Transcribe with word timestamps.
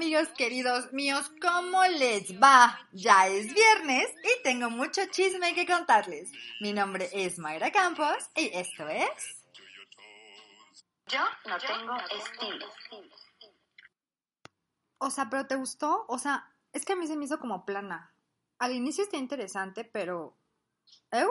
amigos 0.00 0.28
queridos 0.28 0.94
míos, 0.94 1.30
¿cómo 1.42 1.84
les 1.84 2.32
va? 2.42 2.88
Ya 2.90 3.28
es 3.28 3.52
viernes 3.52 4.08
y 4.24 4.42
tengo 4.42 4.70
mucho 4.70 5.02
chisme 5.10 5.54
que 5.54 5.66
contarles. 5.66 6.32
Mi 6.62 6.72
nombre 6.72 7.10
es 7.12 7.38
Mayra 7.38 7.70
Campos 7.70 8.16
y 8.34 8.50
esto 8.54 8.88
es... 8.88 9.44
Yo 11.06 11.20
no 11.44 11.58
tengo 11.58 11.96
estilo. 12.18 12.66
O 14.96 15.10
sea, 15.10 15.28
¿pero 15.28 15.46
te 15.46 15.56
gustó? 15.56 16.06
O 16.08 16.16
sea, 16.16 16.50
es 16.72 16.86
que 16.86 16.94
a 16.94 16.96
mí 16.96 17.06
se 17.06 17.18
me 17.18 17.26
hizo 17.26 17.38
como 17.38 17.66
plana. 17.66 18.14
Al 18.58 18.72
inicio 18.72 19.04
está 19.04 19.18
interesante, 19.18 19.84
pero... 19.84 20.34
¿Eu? 21.12 21.30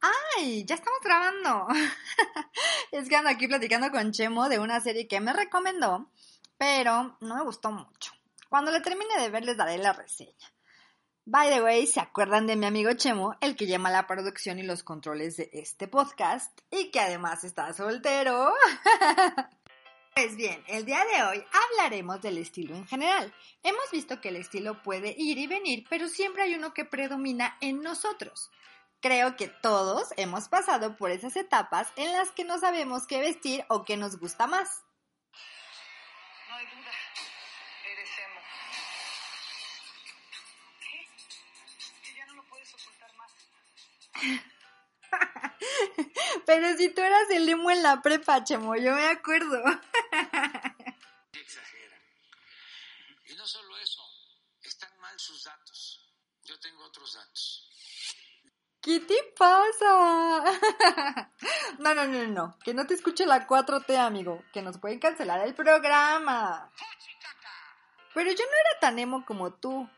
¡Ay! 0.00 0.64
Ya 0.64 0.76
estamos 0.76 1.00
grabando. 1.04 1.66
es 2.90 3.06
que 3.06 3.16
ando 3.16 3.28
aquí 3.28 3.48
platicando 3.48 3.90
con 3.90 4.12
Chemo 4.12 4.48
de 4.48 4.60
una 4.60 4.80
serie 4.80 5.06
que 5.06 5.20
me 5.20 5.34
recomendó 5.34 6.10
pero 6.58 7.16
no 7.20 7.36
me 7.36 7.44
gustó 7.44 7.70
mucho. 7.70 8.12
Cuando 8.48 8.70
le 8.70 8.80
termine 8.80 9.20
de 9.20 9.30
ver 9.30 9.44
les 9.44 9.56
daré 9.56 9.78
la 9.78 9.92
reseña. 9.92 10.52
By 11.24 11.50
the 11.50 11.62
way, 11.62 11.86
¿se 11.86 12.00
acuerdan 12.00 12.46
de 12.46 12.56
mi 12.56 12.66
amigo 12.66 12.92
Chemo, 12.94 13.36
el 13.40 13.54
que 13.54 13.66
llama 13.66 13.90
la 13.90 14.06
producción 14.06 14.58
y 14.58 14.62
los 14.62 14.82
controles 14.82 15.36
de 15.36 15.50
este 15.52 15.86
podcast 15.86 16.58
y 16.70 16.90
que 16.90 17.00
además 17.00 17.44
está 17.44 17.72
soltero? 17.72 18.52
Pues 20.14 20.34
bien, 20.34 20.64
el 20.66 20.84
día 20.84 21.04
de 21.04 21.22
hoy 21.22 21.44
hablaremos 21.52 22.20
del 22.20 22.38
estilo 22.38 22.74
en 22.74 22.84
general. 22.88 23.32
Hemos 23.62 23.88
visto 23.92 24.20
que 24.20 24.30
el 24.30 24.36
estilo 24.36 24.82
puede 24.82 25.14
ir 25.16 25.38
y 25.38 25.46
venir, 25.46 25.84
pero 25.88 26.08
siempre 26.08 26.42
hay 26.42 26.56
uno 26.56 26.74
que 26.74 26.84
predomina 26.84 27.56
en 27.60 27.82
nosotros. 27.82 28.50
Creo 29.00 29.36
que 29.36 29.46
todos 29.46 30.08
hemos 30.16 30.48
pasado 30.48 30.96
por 30.96 31.12
esas 31.12 31.36
etapas 31.36 31.92
en 31.94 32.12
las 32.12 32.32
que 32.32 32.42
no 32.42 32.58
sabemos 32.58 33.06
qué 33.06 33.20
vestir 33.20 33.64
o 33.68 33.84
qué 33.84 33.96
nos 33.96 34.18
gusta 34.18 34.48
más. 34.48 34.82
Pero 46.46 46.76
si 46.76 46.94
tú 46.94 47.00
eras 47.00 47.30
el 47.30 47.48
emo 47.48 47.70
en 47.70 47.82
la 47.82 48.02
prepa, 48.02 48.44
Chemo, 48.44 48.76
yo 48.76 48.94
me 48.94 49.06
acuerdo. 49.06 49.58
Exageran. 51.32 52.02
Y 53.26 53.34
no 53.34 53.46
solo 53.46 53.78
eso, 53.78 54.02
están 54.62 54.90
mal 54.98 55.18
sus 55.18 55.44
datos. 55.44 56.12
Yo 56.44 56.60
tengo 56.60 56.84
otros 56.84 57.14
datos. 57.14 57.64
¿Qué 58.80 59.00
te 59.00 59.16
pasa? 59.36 60.44
No, 61.78 61.94
no, 61.94 62.06
no, 62.06 62.26
no. 62.26 62.58
Que 62.64 62.74
no 62.74 62.86
te 62.86 62.94
escuche 62.94 63.24
la 63.24 63.46
4T, 63.46 63.96
amigo. 63.96 64.42
Que 64.52 64.62
nos 64.62 64.78
pueden 64.78 64.98
cancelar 64.98 65.46
el 65.46 65.54
programa. 65.54 66.72
Pero 68.18 68.32
yo 68.32 68.44
no 68.46 68.50
era 68.50 68.80
tan 68.80 68.98
emo 68.98 69.24
como 69.24 69.52
tú. 69.52 69.88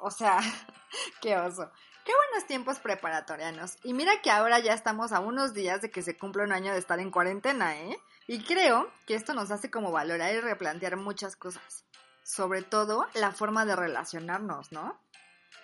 O 0.00 0.10
sea, 0.10 0.40
qué 1.22 1.36
oso. 1.36 1.70
Qué 2.04 2.10
buenos 2.12 2.48
tiempos 2.48 2.80
preparatorianos. 2.80 3.78
Y 3.84 3.94
mira 3.94 4.20
que 4.20 4.32
ahora 4.32 4.58
ya 4.58 4.72
estamos 4.72 5.12
a 5.12 5.20
unos 5.20 5.54
días 5.54 5.80
de 5.80 5.88
que 5.92 6.02
se 6.02 6.16
cumpla 6.16 6.42
un 6.42 6.50
año 6.50 6.72
de 6.72 6.80
estar 6.80 6.98
en 6.98 7.12
cuarentena, 7.12 7.78
¿eh? 7.78 7.96
Y 8.26 8.42
creo 8.42 8.90
que 9.06 9.14
esto 9.14 9.32
nos 9.32 9.52
hace 9.52 9.70
como 9.70 9.92
valorar 9.92 10.34
y 10.34 10.40
replantear 10.40 10.96
muchas 10.96 11.36
cosas. 11.36 11.84
Sobre 12.24 12.62
todo 12.62 13.06
la 13.14 13.30
forma 13.30 13.64
de 13.64 13.76
relacionarnos, 13.76 14.72
¿no? 14.72 15.00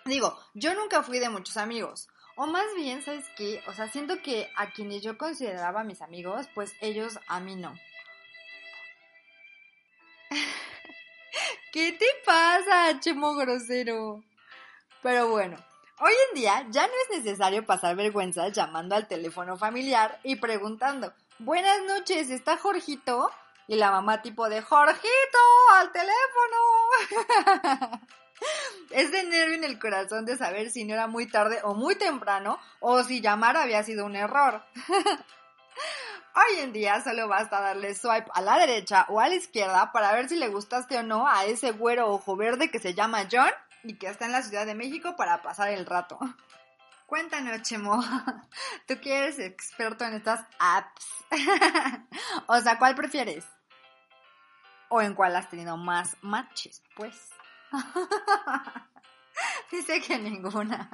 Digo, 0.04 0.38
yo 0.54 0.74
nunca 0.74 1.02
fui 1.02 1.18
de 1.18 1.30
muchos 1.30 1.56
amigos. 1.56 2.08
O 2.36 2.46
más 2.46 2.66
bien, 2.76 3.02
¿sabes 3.02 3.24
qué? 3.36 3.60
O 3.66 3.72
sea, 3.72 3.90
siento 3.90 4.22
que 4.22 4.48
a 4.54 4.70
quienes 4.70 5.02
yo 5.02 5.18
consideraba 5.18 5.82
mis 5.82 6.00
amigos, 6.00 6.46
pues 6.54 6.74
ellos 6.80 7.18
a 7.26 7.40
mí 7.40 7.56
no. 7.56 7.74
¿Qué 11.72 11.92
te 11.92 12.06
pasa, 12.24 12.98
chemo 13.00 13.34
grosero? 13.34 14.22
Pero 15.02 15.28
bueno, 15.28 15.56
Hoy 16.00 16.12
en 16.28 16.40
día 16.40 16.64
ya 16.70 16.86
no 16.86 16.92
es 16.92 17.18
necesario 17.18 17.66
pasar 17.66 17.96
vergüenza 17.96 18.46
llamando 18.50 18.94
al 18.94 19.08
teléfono 19.08 19.56
familiar 19.56 20.20
y 20.22 20.36
preguntando, 20.36 21.12
buenas 21.40 21.82
noches, 21.88 22.30
¿está 22.30 22.56
Jorgito? 22.56 23.32
Y 23.66 23.74
la 23.74 23.90
mamá 23.90 24.22
tipo 24.22 24.48
de, 24.48 24.62
Jorgito, 24.62 25.38
al 25.74 25.90
teléfono. 25.90 26.58
es 28.90 29.10
de 29.10 29.24
nervio 29.24 29.56
en 29.56 29.64
el 29.64 29.80
corazón 29.80 30.24
de 30.24 30.36
saber 30.36 30.70
si 30.70 30.84
no 30.84 30.94
era 30.94 31.08
muy 31.08 31.26
tarde 31.26 31.58
o 31.64 31.74
muy 31.74 31.96
temprano 31.96 32.60
o 32.78 33.02
si 33.02 33.20
llamar 33.20 33.56
había 33.56 33.82
sido 33.82 34.06
un 34.06 34.14
error. 34.14 34.62
Hoy 36.34 36.60
en 36.60 36.72
día 36.72 37.00
solo 37.02 37.26
basta 37.26 37.60
darle 37.60 37.94
swipe 37.94 38.30
a 38.32 38.40
la 38.40 38.58
derecha 38.58 39.06
o 39.08 39.20
a 39.20 39.28
la 39.28 39.34
izquierda 39.34 39.92
para 39.92 40.12
ver 40.12 40.28
si 40.28 40.36
le 40.36 40.48
gustaste 40.48 40.96
o 40.98 41.02
no 41.02 41.26
a 41.26 41.44
ese 41.44 41.72
güero 41.72 42.12
ojo 42.12 42.36
verde 42.36 42.70
que 42.70 42.78
se 42.78 42.94
llama 42.94 43.26
John 43.30 43.50
y 43.82 43.94
que 43.94 44.06
está 44.06 44.26
en 44.26 44.32
la 44.32 44.42
Ciudad 44.42 44.66
de 44.66 44.74
México 44.74 45.16
para 45.16 45.42
pasar 45.42 45.70
el 45.70 45.86
rato. 45.86 46.18
Cuéntanos, 47.06 47.62
Chemo, 47.62 48.00
tú 48.86 49.00
que 49.00 49.16
eres 49.16 49.38
experto 49.38 50.04
en 50.04 50.14
estas 50.14 50.44
apps. 50.58 51.06
o 52.46 52.60
sea, 52.60 52.78
¿cuál 52.78 52.94
prefieres? 52.94 53.46
¿O 54.90 55.00
en 55.00 55.14
cuál 55.14 55.34
has 55.34 55.48
tenido 55.48 55.76
más 55.76 56.16
matches, 56.20 56.82
pues? 56.94 57.30
Dice 59.72 60.00
que 60.02 60.18
ninguna. 60.18 60.90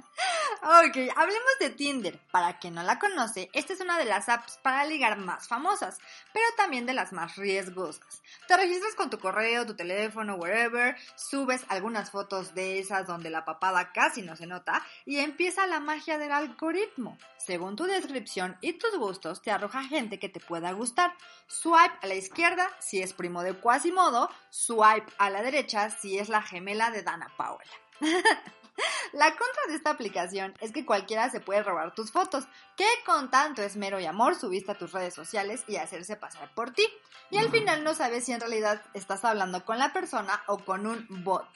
Ok, 0.62 0.96
hablemos 1.14 1.58
de 1.60 1.70
Tinder. 1.70 2.18
Para 2.30 2.58
quien 2.58 2.74
no 2.74 2.82
la 2.82 2.98
conoce, 2.98 3.50
esta 3.52 3.72
es 3.72 3.80
una 3.80 3.98
de 3.98 4.04
las 4.04 4.28
apps 4.28 4.58
para 4.62 4.84
ligar 4.84 5.18
más 5.18 5.46
famosas, 5.48 5.98
pero 6.32 6.46
también 6.56 6.86
de 6.86 6.94
las 6.94 7.12
más 7.12 7.36
riesgosas. 7.36 8.22
Te 8.48 8.56
registras 8.56 8.94
con 8.94 9.10
tu 9.10 9.18
correo, 9.18 9.66
tu 9.66 9.76
teléfono, 9.76 10.36
wherever, 10.36 10.96
subes 11.14 11.64
algunas 11.68 12.10
fotos 12.10 12.54
de 12.54 12.78
esas 12.78 13.06
donde 13.06 13.30
la 13.30 13.44
papada 13.44 13.92
casi 13.92 14.22
no 14.22 14.34
se 14.34 14.46
nota 14.46 14.82
y 15.04 15.18
empieza 15.18 15.66
la 15.66 15.80
magia 15.80 16.18
del 16.18 16.32
algoritmo. 16.32 17.18
Según 17.36 17.76
tu 17.76 17.84
descripción 17.84 18.56
y 18.60 18.72
tus 18.72 18.96
gustos, 18.96 19.42
te 19.42 19.50
arroja 19.50 19.84
gente 19.84 20.18
que 20.18 20.28
te 20.28 20.40
pueda 20.40 20.72
gustar. 20.72 21.14
Swipe 21.46 21.98
a 22.02 22.06
la 22.06 22.14
izquierda 22.14 22.68
si 22.80 23.02
es 23.02 23.12
primo 23.12 23.42
de 23.42 23.54
Quasimodo, 23.54 24.30
swipe 24.50 25.12
a 25.18 25.30
la 25.30 25.42
derecha 25.42 25.90
si 25.90 26.18
es 26.18 26.28
la 26.28 26.42
gemela 26.42 26.90
de 26.90 27.02
Dana 27.02 27.30
Paola. 27.36 27.64
La 29.12 29.30
contra 29.30 29.62
de 29.68 29.74
esta 29.74 29.90
aplicación 29.90 30.54
es 30.60 30.72
que 30.72 30.84
cualquiera 30.84 31.30
se 31.30 31.40
puede 31.40 31.62
robar 31.62 31.94
tus 31.94 32.12
fotos, 32.12 32.44
que 32.76 32.86
con 33.04 33.30
tanto 33.30 33.62
esmero 33.62 34.00
y 34.00 34.06
amor 34.06 34.34
subiste 34.34 34.72
a 34.72 34.78
tus 34.78 34.92
redes 34.92 35.14
sociales 35.14 35.64
y 35.66 35.76
hacerse 35.76 36.16
pasar 36.16 36.52
por 36.54 36.72
ti. 36.72 36.86
Y 37.30 37.38
al 37.38 37.50
final 37.50 37.82
no 37.82 37.94
sabes 37.94 38.24
si 38.24 38.32
en 38.32 38.40
realidad 38.40 38.82
estás 38.94 39.24
hablando 39.24 39.64
con 39.64 39.78
la 39.78 39.92
persona 39.92 40.42
o 40.46 40.58
con 40.58 40.86
un 40.86 41.06
bot. 41.24 41.48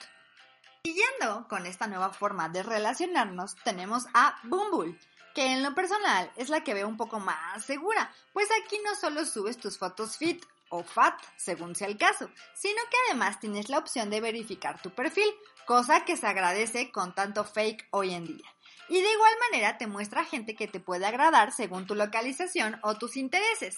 Siguiendo 0.83 1.47
con 1.47 1.65
esta 1.67 1.87
nueva 1.87 2.09
forma 2.09 2.49
de 2.49 2.63
relacionarnos, 2.63 3.55
tenemos 3.63 4.07
a 4.13 4.39
Bumble, 4.43 4.97
que 5.35 5.45
en 5.45 5.63
lo 5.63 5.75
personal 5.75 6.31
es 6.35 6.49
la 6.49 6.63
que 6.63 6.73
veo 6.73 6.87
un 6.87 6.97
poco 6.97 7.19
más 7.19 7.63
segura, 7.63 8.11
pues 8.33 8.49
aquí 8.63 8.79
no 8.83 8.95
solo 8.95 9.23
subes 9.25 9.57
tus 9.57 9.77
fotos 9.77 10.17
fit 10.17 10.43
o 10.71 10.83
FAT, 10.83 11.13
según 11.37 11.75
sea 11.75 11.87
el 11.87 11.97
caso, 11.97 12.29
sino 12.55 12.81
que 12.89 12.97
además 13.07 13.39
tienes 13.39 13.69
la 13.69 13.77
opción 13.77 14.09
de 14.09 14.19
verificar 14.21 14.81
tu 14.81 14.89
perfil, 14.89 15.31
cosa 15.65 16.03
que 16.03 16.17
se 16.17 16.27
agradece 16.27 16.91
con 16.91 17.13
tanto 17.13 17.45
fake 17.45 17.87
hoy 17.91 18.13
en 18.13 18.25
día. 18.25 18.47
Y 18.89 18.95
de 19.01 19.11
igual 19.11 19.33
manera 19.49 19.77
te 19.77 19.87
muestra 19.87 20.25
gente 20.25 20.55
que 20.55 20.67
te 20.67 20.79
puede 20.79 21.05
agradar 21.05 21.53
según 21.53 21.87
tu 21.87 21.95
localización 21.95 22.79
o 22.83 22.95
tus 22.95 23.15
intereses. 23.15 23.77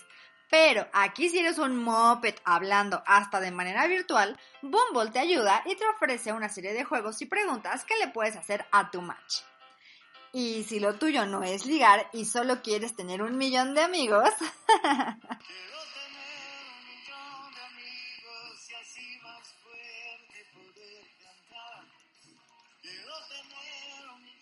Pero 0.50 0.88
aquí 0.94 1.30
si 1.30 1.40
eres 1.40 1.58
un 1.58 1.84
moped 1.84 2.36
hablando 2.46 3.04
hasta 3.06 3.40
de 3.40 3.52
manera 3.52 3.88
virtual, 3.88 4.40
Bumble 4.62 5.12
te 5.12 5.20
ayuda 5.20 5.64
y 5.66 5.76
te 5.76 5.86
ofrece 5.88 6.32
una 6.32 6.50
serie 6.50 6.74
de 6.74 6.84
juegos 6.84 7.22
y 7.22 7.26
preguntas 7.26 7.86
que 7.86 7.98
le 7.98 8.08
puedes 8.08 8.36
hacer 8.36 8.66
a 8.72 8.90
tu 8.92 9.02
match. 9.02 9.42
Y 10.32 10.64
si 10.64 10.80
lo 10.80 10.96
tuyo 10.96 11.28
no 11.28 11.44
es 11.44 11.68
ligar 11.68 12.10
y 12.12 12.26
solo 12.26 12.64
quieres 12.64 12.96
tener 12.96 13.22
un 13.22 13.38
millón 13.38 13.76
de 13.76 13.82
amigos, 13.82 14.30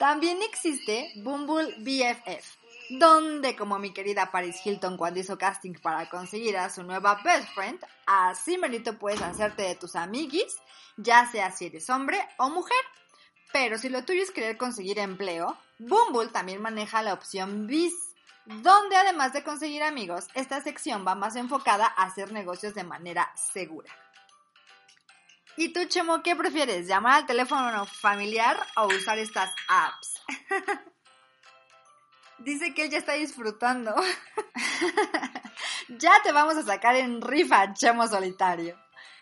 También 0.02 0.42
existe 0.42 1.12
Bumble 1.18 1.76
BFF, 1.78 2.58
donde 2.98 3.56
como 3.56 3.78
mi 3.78 3.94
querida 3.94 4.32
Paris 4.32 4.60
Hilton 4.66 4.98
cuando 4.98 5.20
hizo 5.20 5.38
casting 5.38 5.74
para 5.76 6.10
conseguir 6.10 6.58
a 6.58 6.72
su 6.72 6.82
nueva 6.82 7.22
best 7.24 7.54
friend, 7.54 7.80
así 8.08 8.58
merito 8.58 8.98
puedes 8.98 9.22
hacerte 9.22 9.62
de 9.62 9.76
tus 9.76 9.96
amiguis, 9.96 10.58
ya 10.98 11.30
sea 11.32 11.52
si 11.52 11.68
eres 11.68 11.88
hombre 11.92 12.18
o 12.38 12.50
mujer. 12.50 12.84
Pero 13.54 13.78
si 13.78 13.90
lo 13.90 14.04
tuyo 14.04 14.24
es 14.24 14.32
querer 14.32 14.58
conseguir 14.58 14.98
empleo, 14.98 15.56
Bumble 15.78 16.30
también 16.30 16.64
maneja 16.64 17.04
la 17.04 17.14
opción 17.14 17.68
BIS, 17.68 17.94
donde 18.46 18.96
además 18.96 19.34
de 19.34 19.44
conseguir 19.44 19.84
amigos, 19.84 20.30
esta 20.34 20.62
sección 20.62 21.06
va 21.06 21.14
más 21.14 21.36
enfocada 21.36 21.86
a 21.86 22.06
hacer 22.06 22.32
negocios 22.32 22.74
de 22.74 22.84
manera 22.84 23.32
segura. 23.36 23.94
¿Y 25.58 25.70
tú, 25.74 25.86
Chemo, 25.86 26.24
qué 26.24 26.36
prefieres? 26.36 26.88
¿Llamar 26.88 27.14
al 27.20 27.26
teléfono 27.26 27.86
familiar 27.86 28.58
o 28.78 28.88
usar 28.88 29.18
estas 29.20 29.52
apps? 29.68 30.22
Dice 32.40 32.74
que 32.74 32.86
él 32.86 32.90
ya 32.90 32.98
está 32.98 33.14
disfrutando. 33.14 33.94
ya 35.90 36.14
te 36.24 36.32
vamos 36.32 36.56
a 36.58 36.64
sacar 36.64 36.96
en 36.96 37.22
rifa, 37.22 37.74
Chemo 37.74 38.08
Solitario. 38.08 38.80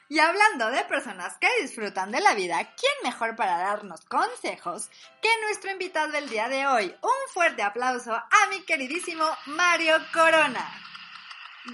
Y 0.07 0.19
hablando 0.19 0.71
de 0.71 0.85
personas 0.85 1.37
que 1.37 1.47
disfrutan 1.61 2.11
de 2.11 2.21
la 2.21 2.33
vida, 2.33 2.57
¿quién 2.75 2.93
mejor 3.03 3.35
para 3.35 3.57
darnos 3.57 4.01
consejos 4.05 4.89
que 5.21 5.29
nuestro 5.43 5.71
invitado 5.71 6.11
del 6.11 6.29
día 6.29 6.47
de 6.47 6.65
hoy? 6.65 6.95
Un 7.01 7.33
fuerte 7.33 7.61
aplauso 7.61 8.13
a 8.13 8.47
mi 8.49 8.61
queridísimo 8.63 9.25
Mario 9.45 9.97
Corona. 10.11 10.88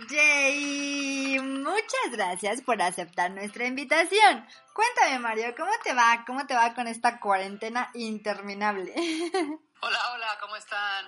Jay, 0.10 1.40
muchas 1.40 2.12
gracias 2.12 2.62
por 2.62 2.82
aceptar 2.82 3.32
nuestra 3.32 3.66
invitación. 3.66 4.46
Cuéntame, 4.74 5.20
Mario, 5.20 5.56
¿cómo 5.56 5.72
te 5.84 5.94
va? 5.94 6.24
¿Cómo 6.28 6.46
te 6.46 6.54
va 6.54 6.74
con 6.74 6.88
esta 6.88 7.20
cuarentena 7.20 7.90
interminable? 7.94 8.94
Hola, 9.82 10.12
hola, 10.14 10.38
¿cómo 10.42 10.56
están? 10.56 11.06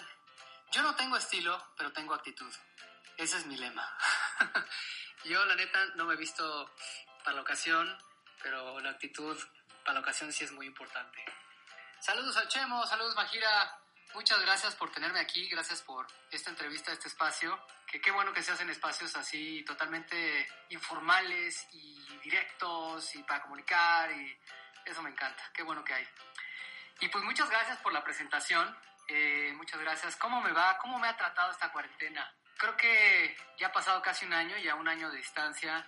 Yo 0.72 0.84
no 0.84 0.96
tengo 0.96 1.18
estilo, 1.18 1.62
pero 1.78 1.92
tengo 1.92 2.14
actitud. 2.14 2.54
Ese 3.18 3.38
es 3.38 3.46
mi 3.46 3.58
lema. 3.58 3.98
Yo, 5.26 5.44
la 5.46 5.56
neta, 5.56 5.84
no 5.96 6.06
me 6.06 6.14
he 6.14 6.18
visto 6.18 6.72
para 7.24 7.36
la 7.36 7.42
ocasión, 7.42 7.98
pero 8.44 8.80
la 8.80 8.92
actitud 8.92 9.38
para 9.84 9.96
la 9.96 10.00
ocasión 10.02 10.32
sí 10.32 10.44
es 10.44 10.52
muy 10.52 10.66
importante. 10.66 11.26
Saludos 12.00 12.38
al 12.38 12.48
Chemo, 12.48 12.86
saludos 12.86 13.16
Majira. 13.16 13.80
Muchas 14.14 14.40
gracias 14.42 14.76
por 14.76 14.92
tenerme 14.92 15.20
aquí, 15.20 15.50
gracias 15.50 15.82
por 15.82 16.08
esta 16.32 16.52
entrevista, 16.52 16.94
este 16.94 17.08
espacio. 17.08 17.60
Que 17.90 18.02
qué 18.02 18.12
bueno 18.12 18.34
que 18.34 18.44
se 18.44 18.52
hacen 18.52 18.70
espacios 18.70 19.16
así 19.16 19.64
totalmente 19.64 20.48
informales 20.70 21.68
y 21.72 22.20
directos 22.22 23.16
y 23.16 23.24
para 23.24 23.42
comunicar 23.42 24.12
y 24.12 24.38
eso 24.86 25.02
me 25.02 25.10
encanta. 25.10 25.44
Qué 25.54 25.64
bueno 25.64 25.84
que 25.84 25.94
hay. 25.94 26.08
Y 27.00 27.08
pues 27.10 27.24
muchas 27.24 27.50
gracias 27.50 27.78
por 27.78 27.94
la 27.94 28.04
presentación. 28.04 28.76
Eh, 29.08 29.54
muchas 29.56 29.80
gracias. 29.80 30.16
¿Cómo 30.18 30.42
me 30.42 30.52
va? 30.52 30.78
¿Cómo 30.80 31.00
me 31.00 31.08
ha 31.08 31.16
tratado 31.16 31.52
esta 31.52 31.72
cuarentena? 31.72 32.34
Creo 32.58 32.76
que 32.76 33.38
ya 33.58 33.68
ha 33.68 33.72
pasado 33.72 34.02
casi 34.02 34.26
un 34.26 34.34
año, 34.34 34.58
ya 34.58 34.76
un 34.76 34.88
año 34.88 35.10
de 35.12 35.18
distancia, 35.18 35.88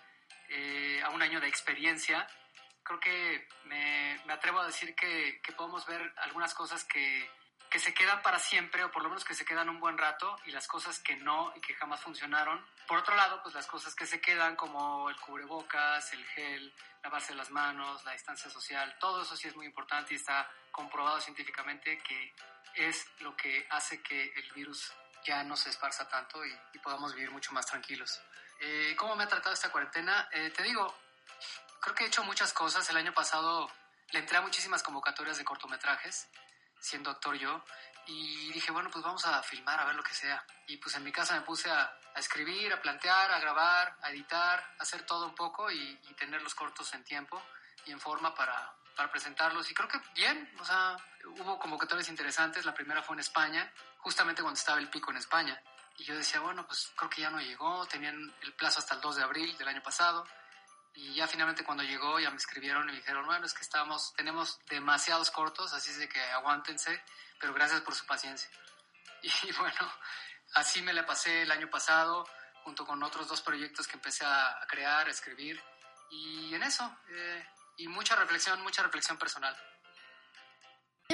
eh, 0.49 1.01
a 1.03 1.09
un 1.09 1.21
año 1.21 1.41
de 1.41 1.47
experiencia. 1.47 2.27
Creo 2.83 2.99
que 2.99 3.47
me, 3.65 4.21
me 4.25 4.33
atrevo 4.33 4.59
a 4.59 4.67
decir 4.67 4.95
que, 4.95 5.41
que, 5.41 5.51
podemos 5.53 5.85
ver 5.85 6.13
algunas 6.17 6.53
cosas 6.53 6.83
que, 6.85 7.29
que 7.69 7.79
se 7.79 7.93
quedan 7.93 8.21
para 8.21 8.39
siempre, 8.39 8.83
o 8.83 8.91
por 8.91 9.03
lo 9.03 9.09
menos 9.09 9.23
que 9.23 9.35
se 9.35 9.45
quedan 9.45 9.69
un 9.69 9.79
buen 9.79 9.97
rato, 9.97 10.35
y 10.45 10.51
las 10.51 10.67
cosas 10.67 10.99
que 10.99 11.15
no 11.15 11.53
y 11.55 11.61
que 11.61 11.75
jamás 11.75 12.01
funcionaron. 12.01 12.65
Por 12.87 12.97
otro 12.97 13.15
lado, 13.15 13.41
pues 13.43 13.53
las 13.53 13.67
cosas 13.67 13.93
que 13.95 14.05
se 14.05 14.19
quedan, 14.19 14.55
como 14.55 15.09
el 15.09 15.15
cubrebocas, 15.17 16.11
el 16.13 16.25
gel, 16.25 16.73
lavarse 17.03 17.35
las 17.35 17.51
manos, 17.51 18.03
la 18.05 18.13
distancia 18.13 18.49
social, 18.49 18.97
todo 18.99 19.21
eso 19.21 19.35
sí 19.35 19.47
es 19.47 19.55
muy 19.55 19.65
importante 19.65 20.13
y 20.13 20.17
está 20.17 20.49
comprobado 20.71 21.19
científicamente 21.21 21.99
que 21.99 22.33
es 22.75 23.07
lo 23.19 23.35
que 23.35 23.67
hace 23.69 24.01
que 24.01 24.33
el 24.35 24.51
virus 24.53 24.91
ya 25.25 25.43
no 25.43 25.55
se 25.55 25.69
esparza 25.69 26.07
tanto 26.07 26.45
y, 26.45 26.57
podamos 26.81 27.13
vivir 27.13 27.29
mucho 27.31 27.51
más 27.51 27.65
tranquilos. 27.65 28.21
Eh, 28.61 28.95
¿Cómo 28.97 29.15
me 29.15 29.25
ha 29.25 29.27
tratado 29.27 29.53
esta 29.53 29.69
cuarentena? 29.69 30.29
Eh, 30.31 30.49
te 30.51 30.63
digo, 30.63 30.95
creo 31.81 31.93
que 31.93 32.05
he 32.05 32.07
hecho 32.07 32.23
muchas 32.23 32.53
cosas. 32.53 32.89
El 32.89 32.97
año 32.97 33.13
pasado 33.13 33.69
le 34.11 34.19
entré 34.19 34.37
a 34.37 34.41
muchísimas 34.41 34.81
convocatorias 34.81 35.37
de 35.37 35.43
cortometrajes, 35.43 36.29
siendo 36.79 37.09
actor 37.09 37.35
yo, 37.35 37.63
y 38.05 38.51
dije, 38.51 38.71
bueno, 38.71 38.89
pues 38.89 39.03
vamos 39.03 39.25
a 39.25 39.41
filmar, 39.43 39.79
a 39.79 39.85
ver 39.85 39.95
lo 39.95 40.03
que 40.03 40.13
sea. 40.13 40.43
Y 40.67 40.77
pues 40.77 40.95
en 40.95 41.03
mi 41.03 41.11
casa 41.11 41.35
me 41.35 41.41
puse 41.41 41.69
a, 41.69 41.95
escribir, 42.15 42.73
a 42.73 42.81
plantear, 42.81 43.31
a 43.31 43.39
grabar, 43.39 43.95
a 44.01 44.09
editar, 44.09 44.59
a 44.77 44.81
hacer 44.81 45.05
todo 45.05 45.27
un 45.27 45.35
poco 45.35 45.71
y, 45.71 45.99
y 46.09 46.13
tener 46.15 46.41
los 46.41 46.53
cortos 46.53 46.93
en 46.93 47.03
tiempo 47.03 47.41
y 47.85 47.91
en 47.91 47.99
forma 47.99 48.33
para, 48.33 48.73
para 48.99 49.11
presentarlos. 49.11 49.69
Y 49.71 49.73
creo 49.73 49.87
que 49.87 49.99
bien, 50.13 50.51
o 50.59 50.65
sea, 50.65 50.97
hubo 51.25 51.57
convocatorias 51.57 52.09
interesantes. 52.09 52.65
La 52.65 52.73
primera 52.73 53.01
fue 53.01 53.15
en 53.15 53.21
España, 53.21 53.71
justamente 53.99 54.41
cuando 54.41 54.57
estaba 54.57 54.79
el 54.79 54.89
pico 54.89 55.11
en 55.11 55.17
España. 55.17 55.61
Y 55.97 56.03
yo 56.03 56.15
decía, 56.15 56.41
bueno, 56.41 56.65
pues 56.65 56.91
creo 56.95 57.09
que 57.09 57.21
ya 57.21 57.29
no 57.29 57.39
llegó, 57.39 57.85
tenían 57.85 58.33
el 58.41 58.53
plazo 58.53 58.79
hasta 58.79 58.95
el 58.95 59.01
2 59.01 59.15
de 59.17 59.23
abril 59.23 59.57
del 59.57 59.69
año 59.69 59.81
pasado. 59.81 60.25
Y 61.01 61.13
ya 61.13 61.27
finalmente 61.27 61.63
cuando 61.63 61.83
llegó 61.83 62.19
ya 62.19 62.29
me 62.29 62.35
escribieron 62.35 62.83
y 62.89 62.91
me 62.91 62.97
dijeron, 62.97 63.25
bueno, 63.25 63.45
es 63.45 63.53
que 63.53 63.61
estamos, 63.61 64.13
tenemos 64.15 64.59
demasiados 64.69 65.31
cortos, 65.31 65.73
así 65.73 65.91
es 65.91 65.97
de 65.97 66.09
que 66.09 66.19
aguántense, 66.19 67.01
pero 67.39 67.53
gracias 67.53 67.81
por 67.81 67.95
su 67.95 68.05
paciencia. 68.05 68.49
Y 69.21 69.51
bueno, 69.53 69.93
así 70.55 70.81
me 70.81 70.93
la 70.93 71.05
pasé 71.05 71.43
el 71.43 71.51
año 71.51 71.69
pasado, 71.69 72.25
junto 72.63 72.85
con 72.85 73.01
otros 73.03 73.27
dos 73.27 73.41
proyectos 73.41 73.87
que 73.87 73.95
empecé 73.95 74.25
a, 74.25 74.59
crear, 74.67 75.07
a 75.07 75.11
escribir. 75.11 75.61
Y 76.09 76.53
en 76.53 76.63
eso, 76.63 76.97
eh, 77.09 77.47
y 77.77 77.87
mucha 77.87 78.15
reflexión, 78.15 78.61
mucha 78.61 78.81
reflexión 78.83 79.17
personal. 79.17 79.55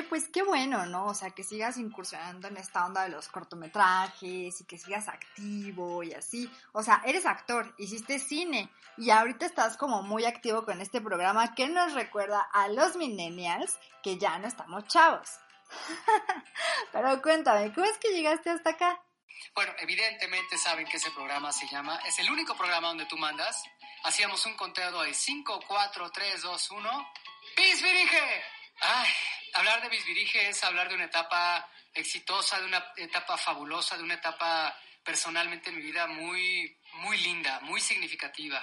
Pues 0.10 0.28
qué 0.28 0.44
bueno, 0.44 0.86
¿no? 0.86 1.06
O 1.08 1.14
sea, 1.14 1.32
que 1.32 1.44
sigas 1.44 1.78
incursionando 1.78 2.50
en 2.50 2.58
esta 2.58 2.86
onda 2.86 3.04
de 3.04 3.10
los 3.10 3.30
cortometrajes 3.30 4.62
y 4.62 4.66
que 4.66 4.78
sigas 4.78 5.08
activo 5.08 6.04
y 6.04 6.14
así. 6.14 6.52
O 6.74 6.84
sea, 6.84 7.02
eres 7.06 7.26
actor, 7.26 7.74
hiciste 7.78 8.20
cine 8.20 8.70
y 8.98 9.10
ahorita 9.10 9.46
estás 9.46 9.78
como 9.78 10.04
muy 10.04 10.26
activo 10.26 10.66
con 10.66 10.82
este 10.82 11.00
programa 11.00 11.56
que 11.56 11.70
nos 11.70 11.94
recuerda 11.94 12.42
a 12.52 12.68
los 12.68 12.98
millennials 12.98 13.80
que 14.04 14.18
ya 14.18 14.38
no 14.38 14.48
estamos 14.48 14.86
chavos. 14.88 15.30
Pero 16.92 17.22
cuéntame, 17.22 17.74
¿cómo 17.74 17.86
es 17.86 17.98
que 17.98 18.10
llegaste 18.10 18.50
hasta 18.50 18.72
acá? 18.72 19.02
Bueno, 19.54 19.74
evidentemente 19.80 20.58
saben 20.58 20.88
que 20.88 20.98
ese 20.98 21.12
programa 21.12 21.54
se 21.54 21.68
llama, 21.68 22.00
es 22.06 22.20
el 22.20 22.30
único 22.30 22.56
programa 22.56 22.90
donde 22.90 23.06
tú 23.06 23.18
mandas. 23.18 23.64
Hacíamos 24.04 24.46
un 24.46 24.56
conteo 24.56 25.02
de 25.04 25.14
5, 25.14 25.62
4, 25.68 26.12
3, 26.12 26.42
2, 26.42 26.72
1. 26.72 27.12
¡Bisbirige! 27.56 28.44
Ay, 28.82 29.10
hablar 29.56 29.82
de 29.82 29.90
Bisbirige 29.90 30.50
es 30.50 30.64
hablar 30.64 30.90
de 30.90 30.96
una 30.96 31.06
etapa 31.06 31.68
exitosa, 31.94 32.60
de 32.60 32.66
una 32.66 32.92
etapa 32.98 33.38
fabulosa, 33.38 33.98
de 33.98 34.04
una 34.04 34.16
etapa 34.16 34.78
personalmente 35.04 35.70
en 35.70 35.78
mi 35.78 35.82
vida 35.82 36.08
muy, 36.08 36.78
muy 36.96 37.18
linda, 37.20 37.62
muy 37.62 37.80
significativa. 37.80 38.62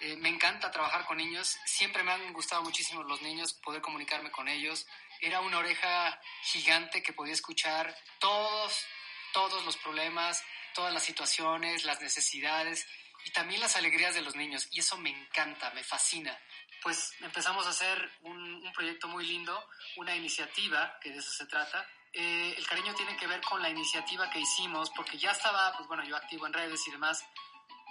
Eh, 0.00 0.14
me 0.16 0.28
encanta 0.28 0.70
trabajar 0.70 1.06
con 1.06 1.16
niños, 1.16 1.56
siempre 1.64 2.02
me 2.02 2.12
han 2.12 2.32
gustado 2.34 2.62
muchísimo 2.62 3.02
los 3.02 3.22
niños, 3.22 3.54
poder 3.54 3.80
comunicarme 3.80 4.30
con 4.30 4.46
ellos. 4.46 4.86
Era 5.20 5.40
una 5.40 5.58
oreja 5.58 6.20
gigante 6.42 7.02
que 7.02 7.14
podía 7.14 7.32
escuchar 7.32 7.96
todos, 8.18 8.86
todos 9.32 9.64
los 9.64 9.78
problemas, 9.78 10.44
todas 10.74 10.92
las 10.92 11.02
situaciones, 11.02 11.84
las 11.84 12.02
necesidades 12.02 12.86
y 13.24 13.30
también 13.30 13.60
las 13.62 13.76
alegrías 13.76 14.14
de 14.14 14.20
los 14.20 14.36
niños. 14.36 14.68
Y 14.70 14.80
eso 14.80 14.98
me 14.98 15.08
encanta, 15.08 15.70
me 15.70 15.82
fascina 15.82 16.38
pues 16.82 17.14
empezamos 17.20 17.66
a 17.66 17.70
hacer 17.70 18.10
un, 18.22 18.72
proyecto 18.74 19.08
muy 19.08 19.24
lindo, 19.24 19.68
una 19.96 20.14
iniciativa, 20.14 20.98
que 21.00 21.10
de 21.10 21.18
eso 21.18 21.30
se 21.30 21.46
trata. 21.46 21.86
Eh, 22.12 22.54
el 22.56 22.66
cariño 22.66 22.94
tiene 22.94 23.16
que 23.16 23.26
ver 23.26 23.40
con 23.40 23.62
la 23.62 23.70
iniciativa 23.70 24.28
que 24.30 24.40
hicimos, 24.40 24.90
porque 24.90 25.18
ya 25.18 25.30
estaba, 25.30 25.74
pues 25.76 25.88
bueno, 25.88 26.04
yo 26.04 26.16
activo 26.16 26.46
en 26.46 26.52
redes 26.52 26.86
y 26.86 26.90
demás, 26.90 27.24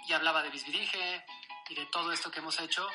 y 0.06 0.12
hablaba 0.12 0.42
de 0.42 0.50
Bisbirige 0.50 1.24
y 1.68 1.74
de 1.74 1.86
todo 1.86 2.12
esto 2.12 2.30
que 2.30 2.38
hemos 2.38 2.58
hecho. 2.60 2.88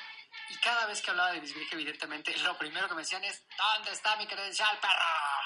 Y 0.50 0.56
cada 0.58 0.86
vez 0.86 1.02
que 1.02 1.12
hablaba 1.12 1.34
de 1.34 1.42
Bisbirige, 1.42 1.76
evidentemente, 1.76 2.36
lo 2.38 2.58
primero 2.58 2.88
que 2.88 2.96
me 2.96 3.02
decían 3.02 3.24
es, 3.24 3.46
¿dónde 3.58 3.92
está 3.92 4.16
mi 4.16 4.28
credencial, 4.28 4.80
perro? 4.80 5.42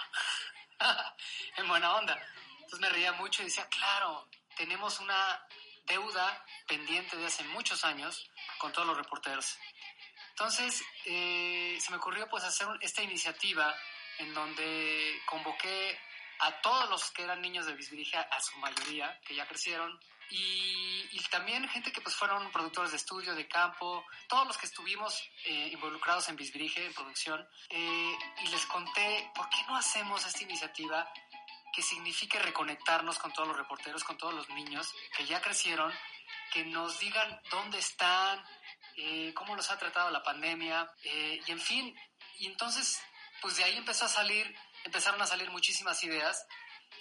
en 1.58 1.68
buena 1.68 1.96
onda. 1.96 2.18
Entonces 2.56 2.80
me 2.80 2.90
reía 2.90 3.12
mucho 3.14 3.42
y 3.42 3.46
decía, 3.46 3.68
claro, 3.70 4.28
tenemos 4.56 5.00
una 5.00 5.46
deuda 5.86 6.46
pendiente 6.68 7.16
de 7.18 7.26
hace 7.26 7.44
muchos 7.46 7.84
años 7.86 8.30
con 8.58 8.72
todos 8.72 8.88
los 8.88 8.98
reporteros. 8.98 9.58
Entonces, 10.38 10.84
eh, 11.06 11.78
se 11.80 11.92
me 11.92 11.98
ocurrió 11.98 12.28
pues 12.30 12.44
hacer 12.44 12.68
esta 12.82 13.02
iniciativa 13.02 13.74
en 14.20 14.34
donde 14.34 15.22
convoqué 15.26 15.98
a 16.40 16.60
todos 16.60 16.90
los 16.90 17.10
que 17.12 17.24
eran 17.24 17.42
niños 17.42 17.66
de 17.66 17.74
Bisbirige, 17.74 18.18
a 18.18 18.42
su 18.42 18.58
mayoría, 18.58 19.18
que 19.26 19.34
ya 19.34 19.48
crecieron, 19.48 19.98
y, 20.30 21.20
también 21.30 21.68
gente 21.68 21.92
que 21.92 22.00
pues 22.00 22.16
fueron 22.16 22.50
productores 22.52 22.92
de 22.92 22.98
estudio, 22.98 23.36
de 23.36 23.48
campo, 23.48 24.06
todos 24.30 24.48
los 24.48 24.58
que 24.58 24.68
estuvimos 24.68 25.22
eh, 25.46 25.70
involucrados 25.72 26.30
en 26.30 26.38
Bisbirige, 26.38 26.86
en 26.86 26.94
producción, 26.94 27.46
eh, 27.70 28.18
y 28.44 28.48
les 28.48 28.66
conté, 28.68 29.32
¿por 29.36 29.50
qué 29.50 29.58
no 29.68 29.76
hacemos 29.76 30.26
esta 30.26 30.44
iniciativa 30.44 31.12
que 31.74 31.82
signifique 31.82 32.40
reconectarnos 32.40 33.20
con 33.20 33.34
todos 33.34 33.50
los 33.50 33.58
reporteros, 33.58 34.04
con 34.06 34.18
todos 34.18 34.34
los 34.34 34.48
niños 34.50 34.94
que 35.18 35.26
ya 35.26 35.42
crecieron, 35.42 35.94
que 36.54 36.64
nos 36.64 37.00
digan 37.00 37.42
dónde 37.52 37.80
están, 37.80 38.42
eh, 38.98 39.34
cómo 39.34 39.56
los 39.56 39.70
ha 39.72 39.78
tratado 39.78 40.10
la 40.10 40.24
pandemia, 40.24 40.90
eh, 41.04 41.40
y 41.46 41.52
en 41.52 41.60
fin, 41.60 41.96
y 42.40 42.48
entonces, 42.48 43.02
pues 43.42 43.58
de 43.58 43.64
ahí 43.64 43.78
empezó 43.78 44.06
a 44.06 44.10
salir, 44.10 44.56
empezaron 44.84 45.22
a 45.22 45.28
salir 45.28 45.50
muchísimas 45.52 46.04
ideas 46.04 46.46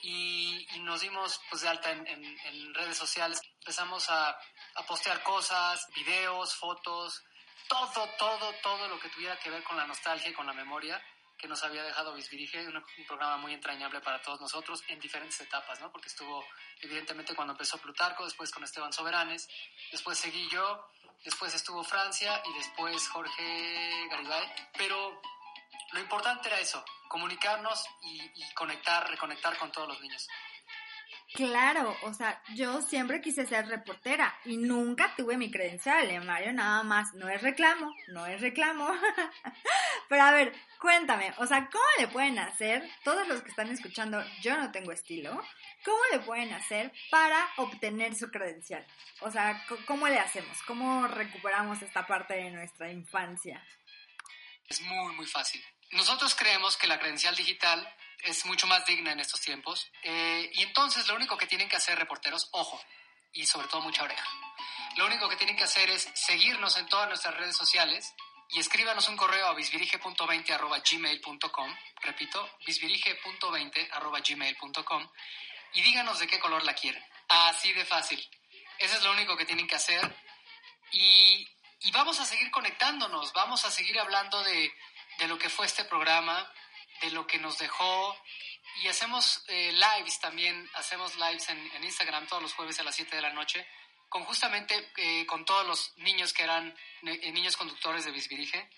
y, 0.02 0.66
y 0.74 0.80
nos 0.80 1.00
dimos 1.00 1.40
pues 1.48 1.62
de 1.62 1.68
alta 1.68 1.90
en, 1.90 2.06
en, 2.06 2.24
en 2.24 2.74
redes 2.74 2.96
sociales, 2.96 3.40
empezamos 3.58 4.10
a, 4.10 4.30
a, 4.30 4.86
postear 4.86 5.22
cosas, 5.22 5.86
videos, 5.94 6.54
fotos, 6.54 7.22
todo, 7.68 8.08
todo, 8.18 8.52
todo 8.62 8.88
lo 8.88 8.98
que 8.98 9.08
tuviera 9.08 9.38
que 9.38 9.50
ver 9.50 9.62
con 9.62 9.76
la 9.76 9.86
nostalgia 9.86 10.30
y 10.30 10.34
con 10.34 10.46
la 10.46 10.52
memoria 10.52 11.02
que 11.38 11.48
nos 11.48 11.62
había 11.62 11.82
dejado 11.82 12.14
Bisbirige, 12.14 12.66
un, 12.66 12.76
un, 12.76 13.06
programa 13.06 13.36
muy 13.36 13.52
entrañable 13.52 14.00
para 14.00 14.22
todos 14.22 14.40
nosotros 14.40 14.82
en 14.88 15.00
diferentes 15.00 15.40
etapas, 15.40 15.80
¿no? 15.80 15.90
Porque 15.90 16.08
estuvo, 16.08 16.44
evidentemente, 16.80 17.34
cuando 17.34 17.52
empezó 17.52 17.78
Plutarco, 17.78 18.24
después 18.24 18.50
con 18.50 18.62
Esteban 18.62 18.92
Soberanes, 18.92 19.48
después 19.90 20.16
seguí 20.16 20.48
yo, 20.48 20.88
después 21.24 21.54
estuvo 21.54 21.82
Francia 21.82 22.42
y 22.44 22.58
después 22.58 23.08
Jorge 23.08 24.08
Garibay, 24.10 24.54
pero 24.76 25.20
lo 25.92 26.00
importante 26.00 26.48
era 26.48 26.60
eso, 26.60 26.84
comunicarnos 27.08 27.84
y, 28.02 28.20
y, 28.34 28.54
conectar, 28.54 29.08
reconectar 29.08 29.56
con 29.58 29.70
todos 29.72 29.88
los 29.88 30.00
niños. 30.00 30.28
Claro, 31.34 31.96
o 32.02 32.14
sea, 32.14 32.40
yo 32.54 32.80
siempre 32.80 33.20
quise 33.20 33.44
ser 33.44 33.66
reportera 33.66 34.32
y 34.44 34.56
nunca 34.56 35.16
tuve 35.16 35.36
mi 35.36 35.50
credencial, 35.50 36.08
¿eh, 36.08 36.20
Mario? 36.20 36.52
Nada 36.52 36.84
más, 36.84 37.12
no 37.14 37.28
es 37.28 37.42
reclamo, 37.42 37.92
no 38.06 38.24
es 38.24 38.40
reclamo. 38.40 38.88
Pero 40.08 40.22
a 40.22 40.30
ver, 40.30 40.54
cuéntame, 40.78 41.34
o 41.38 41.46
sea, 41.48 41.68
¿cómo 41.68 41.84
le 41.98 42.06
pueden 42.06 42.38
hacer, 42.38 42.88
todos 43.02 43.26
los 43.26 43.42
que 43.42 43.50
están 43.50 43.68
escuchando, 43.68 44.24
yo 44.42 44.56
no 44.56 44.70
tengo 44.70 44.92
estilo, 44.92 45.42
¿cómo 45.84 45.98
le 46.12 46.20
pueden 46.20 46.52
hacer 46.52 46.92
para 47.10 47.48
obtener 47.56 48.14
su 48.14 48.30
credencial? 48.30 48.86
O 49.18 49.28
sea, 49.28 49.60
¿cómo 49.86 50.06
le 50.06 50.20
hacemos? 50.20 50.62
¿Cómo 50.68 51.08
recuperamos 51.08 51.82
esta 51.82 52.06
parte 52.06 52.34
de 52.34 52.50
nuestra 52.50 52.92
infancia? 52.92 53.60
Es 54.68 54.80
muy, 54.82 55.16
muy 55.16 55.26
fácil. 55.26 55.60
Nosotros 55.90 56.36
creemos 56.36 56.76
que 56.76 56.86
la 56.86 57.00
credencial 57.00 57.34
digital 57.34 57.92
es 58.22 58.44
mucho 58.46 58.66
más 58.66 58.84
digna 58.86 59.12
en 59.12 59.20
estos 59.20 59.40
tiempos. 59.40 59.90
Eh, 60.02 60.50
y 60.54 60.62
entonces 60.62 61.06
lo 61.08 61.14
único 61.14 61.36
que 61.36 61.46
tienen 61.46 61.68
que 61.68 61.76
hacer 61.76 61.98
reporteros, 61.98 62.48
ojo, 62.52 62.82
y 63.32 63.46
sobre 63.46 63.68
todo 63.68 63.80
mucha 63.80 64.04
oreja, 64.04 64.26
lo 64.96 65.06
único 65.06 65.28
que 65.28 65.36
tienen 65.36 65.56
que 65.56 65.64
hacer 65.64 65.90
es 65.90 66.08
seguirnos 66.14 66.76
en 66.76 66.86
todas 66.86 67.08
nuestras 67.08 67.34
redes 67.34 67.56
sociales 67.56 68.14
y 68.50 68.60
escríbanos 68.60 69.08
un 69.08 69.16
correo 69.16 69.48
a 69.48 69.54
bisvirige.20 69.54 71.78
repito, 72.00 72.58
bisvirige.20 72.66 75.10
y 75.72 75.82
díganos 75.82 76.20
de 76.20 76.28
qué 76.28 76.38
color 76.38 76.62
la 76.62 76.74
quieren. 76.74 77.04
Así 77.28 77.72
de 77.72 77.84
fácil. 77.84 78.24
Eso 78.78 78.96
es 78.96 79.02
lo 79.02 79.12
único 79.12 79.36
que 79.36 79.44
tienen 79.44 79.66
que 79.66 79.74
hacer. 79.74 80.16
Y, 80.92 81.48
y 81.80 81.90
vamos 81.90 82.20
a 82.20 82.24
seguir 82.24 82.50
conectándonos, 82.52 83.32
vamos 83.32 83.64
a 83.64 83.70
seguir 83.70 83.98
hablando 83.98 84.40
de, 84.44 84.72
de 85.18 85.28
lo 85.28 85.38
que 85.38 85.48
fue 85.48 85.66
este 85.66 85.84
programa, 85.84 86.52
de 87.02 87.10
lo 87.10 87.26
que 87.26 87.38
nos 87.38 87.58
dejó. 87.58 88.16
Y 88.82 88.88
hacemos 88.88 89.44
eh, 89.48 89.72
lives 89.72 90.18
también, 90.20 90.68
hacemos 90.74 91.16
lives 91.16 91.48
en, 91.48 91.84
Instagram 91.84 92.26
todos 92.26 92.42
los 92.42 92.54
jueves 92.54 92.78
a 92.80 92.82
las 92.82 92.94
7 92.94 93.14
de 93.14 93.22
la 93.22 93.32
noche, 93.32 93.66
con 94.08 94.24
justamente 94.24 94.90
eh, 94.96 95.24
con 95.26 95.44
todos 95.44 95.66
los 95.66 95.96
niños 95.98 96.32
que 96.32 96.42
eran 96.42 96.74
eh, 97.02 97.32
niños 97.32 97.56
conductores 97.56 98.04
de 98.04 98.10
Bisbirige. 98.10 98.68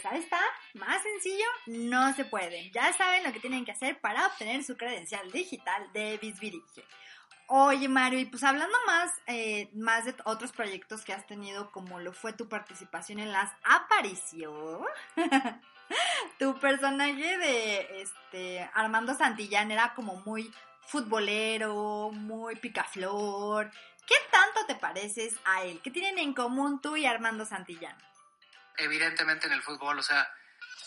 ¿Sabes? 0.00 0.24
Está 0.24 0.40
más 0.74 1.02
sencillo, 1.02 1.46
no 1.66 2.14
se 2.14 2.24
puede. 2.24 2.70
Ya 2.70 2.92
saben 2.92 3.24
lo 3.24 3.32
que 3.32 3.40
tienen 3.40 3.64
que 3.64 3.72
hacer 3.72 4.00
para 4.00 4.26
obtener 4.26 4.64
su 4.64 4.76
credencial 4.76 5.30
digital 5.30 5.92
de 5.92 6.18
Bisbirige. 6.18 6.84
Oye, 7.48 7.88
Mario, 7.88 8.18
y 8.18 8.24
pues 8.24 8.42
hablando 8.44 8.76
más, 8.86 9.10
más 9.74 10.06
de 10.06 10.14
otros 10.24 10.52
proyectos 10.52 11.02
que 11.02 11.12
has 11.12 11.26
tenido, 11.26 11.70
como 11.70 12.00
lo 12.00 12.12
fue 12.12 12.32
tu 12.32 12.48
participación 12.48 13.18
en 13.18 13.30
las 13.30 13.52
apariciones. 13.62 14.88
tu 16.42 16.58
personaje 16.58 17.38
de 17.38 18.02
este 18.02 18.68
Armando 18.74 19.16
Santillán 19.16 19.70
era 19.70 19.94
como 19.94 20.16
muy 20.26 20.52
futbolero, 20.88 22.10
muy 22.12 22.56
picaflor. 22.56 23.70
¿Qué 24.04 24.16
tanto 24.28 24.66
te 24.66 24.74
pareces 24.74 25.34
a 25.44 25.62
él? 25.62 25.80
¿Qué 25.84 25.92
tienen 25.92 26.18
en 26.18 26.34
común 26.34 26.82
tú 26.82 26.96
y 26.96 27.06
Armando 27.06 27.46
Santillán? 27.46 27.96
Evidentemente 28.76 29.46
en 29.46 29.52
el 29.52 29.62
fútbol, 29.62 30.00
o 30.00 30.02
sea, 30.02 30.28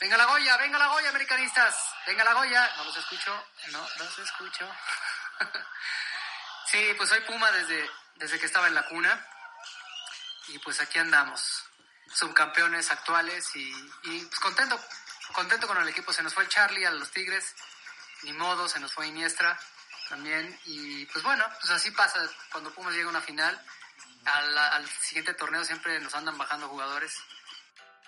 venga 0.02 0.18
la 0.18 0.26
Goya, 0.26 0.58
venga 0.58 0.78
la 0.78 0.88
Goya, 0.88 1.08
americanistas, 1.08 1.74
venga 2.06 2.26
la 2.26 2.34
Goya. 2.34 2.70
No 2.76 2.84
los 2.84 2.98
escucho, 2.98 3.46
no 3.72 3.88
los 3.98 4.20
escucho. 4.20 4.70
sí, 6.70 6.94
pues 6.98 7.08
soy 7.08 7.22
Puma 7.22 7.50
desde, 7.52 7.90
desde 8.16 8.40
que 8.42 8.48
estaba 8.48 8.68
en 8.68 8.76
la 8.76 8.84
cuna 8.88 9.26
y 10.50 10.60
pues 10.60 10.82
aquí 10.82 11.00
andamos 11.00 11.66
subcampeones 12.14 12.92
actuales 12.92 13.56
y, 13.56 13.72
pues 14.04 14.40
contento, 14.40 14.80
contento 15.34 15.68
con 15.68 15.78
el 15.82 15.88
equipo. 15.90 16.14
Se 16.14 16.24
nos 16.24 16.34
fue 16.34 16.48
Charlie 16.48 16.86
a 16.86 16.92
los 16.92 17.12
Tigres, 17.12 17.56
ni 18.24 18.34
modo, 18.34 18.68
se 18.68 18.80
nos 18.80 18.94
fue 18.94 19.08
Iniestra 19.08 19.60
también. 20.10 20.58
Y 20.66 21.06
pues 21.08 21.24
bueno, 21.24 21.46
pues 21.60 21.72
así 21.72 21.92
pasa 21.92 22.20
cuando 22.52 22.72
Pumas 22.72 22.94
llega 22.94 23.08
a 23.08 23.12
una 23.12 23.22
final. 23.22 23.60
Al, 24.26 24.88
siguiente 24.88 25.36
torneo 25.36 25.64
siempre 25.64 26.00
nos 26.00 26.16
andan 26.16 26.38
bajando 26.38 26.68
jugadores. 26.68 27.16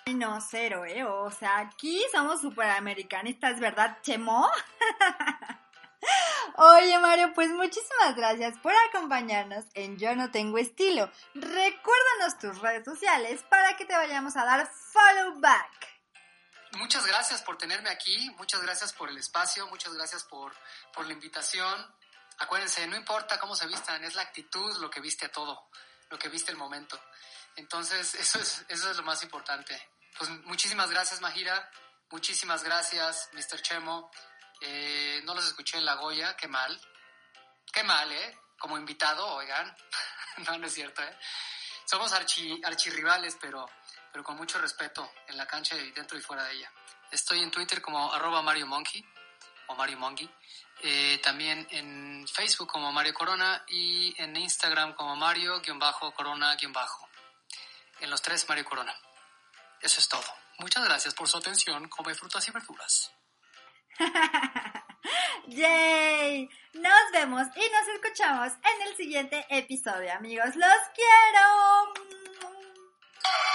No, 0.06 0.40
cero, 0.40 0.84
¿eh? 0.84 1.04
O 1.04 1.30
sea, 1.30 1.58
aquí 1.58 2.02
somos 2.12 2.40
americanistas, 2.76 3.60
¿verdad, 3.60 3.98
Chemo? 4.02 4.50
Oye 6.60 6.98
Mario, 6.98 7.32
pues 7.34 7.50
muchísimas 7.50 8.16
gracias 8.16 8.58
por 8.58 8.72
acompañarnos 8.88 9.64
en 9.74 9.96
Yo 9.96 10.16
no 10.16 10.30
tengo 10.30 10.58
estilo. 10.58 11.10
Recuérdanos 11.34 12.38
tus 12.40 12.58
redes 12.60 12.84
sociales 12.84 13.44
para 13.48 13.76
que 13.76 13.84
te 13.84 13.94
vayamos 13.94 14.36
a 14.36 14.44
dar 14.44 14.66
follow 14.66 15.38
back. 15.40 15.87
Muchas 16.72 17.06
gracias 17.06 17.42
por 17.42 17.56
tenerme 17.56 17.90
aquí, 17.90 18.30
muchas 18.36 18.60
gracias 18.60 18.92
por 18.92 19.08
el 19.08 19.16
espacio, 19.16 19.66
muchas 19.68 19.94
gracias 19.94 20.24
por, 20.24 20.54
por 20.92 21.06
la 21.06 21.12
invitación. 21.12 21.94
Acuérdense, 22.38 22.86
no 22.86 22.96
importa 22.96 23.38
cómo 23.38 23.56
se 23.56 23.66
vistan, 23.66 24.04
es 24.04 24.14
la 24.14 24.22
actitud 24.22 24.76
lo 24.78 24.90
que 24.90 25.00
viste 25.00 25.26
a 25.26 25.32
todo, 25.32 25.68
lo 26.10 26.18
que 26.18 26.28
viste 26.28 26.52
el 26.52 26.58
momento. 26.58 27.00
Entonces, 27.56 28.14
eso 28.14 28.38
es, 28.38 28.64
eso 28.68 28.90
es 28.90 28.96
lo 28.96 29.02
más 29.02 29.22
importante. 29.22 29.90
Pues 30.16 30.30
muchísimas 30.44 30.90
gracias, 30.90 31.20
Majira. 31.20 31.70
Muchísimas 32.10 32.62
gracias, 32.62 33.28
Mr. 33.32 33.60
Chemo. 33.62 34.10
Eh, 34.60 35.20
no 35.24 35.34
los 35.34 35.46
escuché 35.46 35.78
en 35.78 35.84
La 35.84 35.94
Goya, 35.94 36.36
qué 36.36 36.48
mal. 36.48 36.80
Qué 37.72 37.82
mal, 37.82 38.10
¿eh? 38.12 38.38
Como 38.58 38.78
invitado, 38.78 39.26
oigan. 39.34 39.76
no, 40.46 40.58
no 40.58 40.66
es 40.66 40.74
cierto, 40.74 41.02
¿eh? 41.02 41.18
Somos 41.84 42.12
archi, 42.12 42.60
archirrivales, 42.64 43.36
pero, 43.40 43.68
pero 44.18 44.26
con 44.26 44.36
mucho 44.36 44.58
respeto 44.58 45.08
en 45.28 45.36
la 45.36 45.46
cancha 45.46 45.76
y 45.76 45.92
dentro 45.92 46.18
y 46.18 46.20
fuera 46.20 46.42
de 46.42 46.54
ella. 46.54 46.68
Estoy 47.12 47.40
en 47.40 47.52
Twitter 47.52 47.80
como 47.80 48.12
arroba 48.12 48.42
Mario 48.42 48.66
Monkey 48.66 49.06
o 49.68 49.76
Mario 49.76 49.96
Monkey. 49.96 50.28
Eh, 50.82 51.20
también 51.22 51.64
en 51.70 52.26
Facebook 52.26 52.66
como 52.66 52.90
Mario 52.90 53.14
Corona 53.14 53.64
y 53.68 54.20
en 54.20 54.34
Instagram 54.34 54.94
como 54.94 55.14
Mario-Corona-Bajo. 55.14 57.08
En 58.00 58.10
los 58.10 58.20
tres 58.20 58.48
Mario 58.48 58.64
Corona. 58.64 58.92
Eso 59.80 60.00
es 60.00 60.08
todo. 60.08 60.26
Muchas 60.58 60.84
gracias 60.84 61.14
por 61.14 61.28
su 61.28 61.38
atención. 61.38 61.88
Come 61.88 62.12
frutas 62.16 62.48
y 62.48 62.50
verduras. 62.50 63.12
¡Yay! 65.46 66.48
Nos 66.72 67.12
vemos 67.12 67.46
y 67.54 67.60
nos 67.60 67.88
escuchamos 67.94 68.52
en 68.52 68.88
el 68.88 68.96
siguiente 68.96 69.46
episodio, 69.48 70.12
amigos. 70.12 70.56
¡Los 70.56 70.78
quiero! 70.92 72.17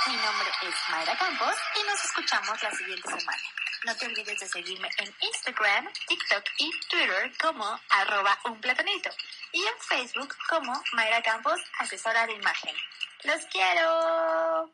Mi 0.05 0.15
nombre 0.17 0.49
es 0.63 0.75
Mayra 0.89 1.17
Campos 1.17 1.55
y 1.79 1.87
nos 1.87 2.03
escuchamos 2.03 2.61
la 2.61 2.71
siguiente 2.71 3.07
semana. 3.07 3.43
No 3.85 3.95
te 3.95 4.05
olvides 4.05 4.37
de 4.37 4.47
seguirme 4.49 4.89
en 4.97 5.15
Instagram, 5.21 5.87
TikTok 6.07 6.43
y 6.57 6.71
Twitter 6.89 7.31
como 7.41 7.79
arroba 7.89 8.37
un 8.45 8.59
platanito 8.59 9.09
y 9.53 9.61
en 9.61 9.79
Facebook 9.79 10.35
como 10.49 10.73
Mayra 10.91 11.21
Campos, 11.21 11.57
asesora 11.79 12.27
de 12.27 12.33
imagen. 12.33 12.75
¡Los 13.23 13.45
quiero! 13.45 14.69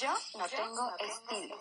Yo 0.00 0.18
no 0.34 0.48
tengo 0.48 0.96
estilo. 0.98 1.60